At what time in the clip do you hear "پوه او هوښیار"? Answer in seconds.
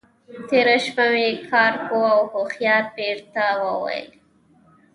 1.85-2.83